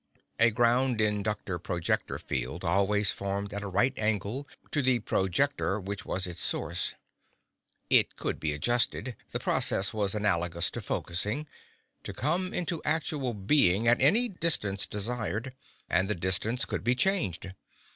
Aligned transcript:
A 0.39 0.49
ground 0.49 0.99
inductor 0.99 1.59
projector 1.59 2.17
field 2.17 2.63
always 2.63 3.11
formed 3.11 3.53
at 3.53 3.61
a 3.61 3.67
right 3.67 3.93
angle 3.99 4.47
to 4.71 4.81
the 4.81 4.97
projector 4.97 5.79
which 5.79 6.07
was 6.07 6.25
its 6.25 6.41
source. 6.41 6.95
It 7.87 8.15
could 8.15 8.39
be 8.39 8.51
adjusted—the 8.53 9.39
process 9.39 9.93
was 9.93 10.15
analogous 10.15 10.71
to 10.71 10.81
focusing—to 10.81 12.13
come 12.13 12.51
into 12.51 12.81
actual 12.83 13.35
being 13.35 13.87
at 13.87 14.01
any 14.01 14.27
distance 14.27 14.87
desired, 14.87 15.53
and 15.87 16.09
the 16.09 16.15
distance 16.15 16.65
could 16.65 16.83
be 16.83 16.95
changed. 16.95 17.53